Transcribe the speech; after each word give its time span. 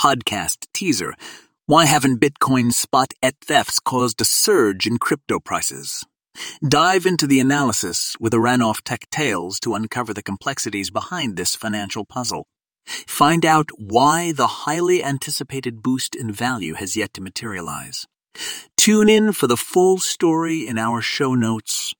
podcast 0.00 0.66
teaser. 0.72 1.12
Why 1.66 1.84
haven't 1.84 2.20
Bitcoin 2.20 2.72
spot 2.72 3.12
at 3.22 3.34
thefts 3.44 3.78
caused 3.78 4.20
a 4.22 4.24
surge 4.24 4.86
in 4.86 4.96
crypto 4.98 5.38
prices? 5.38 6.06
Dive 6.66 7.04
into 7.04 7.26
the 7.26 7.38
analysis 7.38 8.16
with 8.18 8.32
Aharonoff 8.32 8.80
Tech 8.82 9.10
Tales 9.10 9.60
to 9.60 9.74
uncover 9.74 10.14
the 10.14 10.22
complexities 10.22 10.90
behind 10.90 11.36
this 11.36 11.54
financial 11.54 12.06
puzzle. 12.06 12.46
Find 12.86 13.44
out 13.44 13.68
why 13.76 14.32
the 14.32 14.46
highly 14.64 15.04
anticipated 15.04 15.82
boost 15.82 16.14
in 16.14 16.32
value 16.32 16.74
has 16.74 16.96
yet 16.96 17.12
to 17.14 17.20
materialize. 17.20 18.06
Tune 18.78 19.10
in 19.10 19.32
for 19.32 19.48
the 19.48 19.56
full 19.58 19.98
story 19.98 20.66
in 20.66 20.78
our 20.78 21.02
show 21.02 21.34
notes 21.34 21.92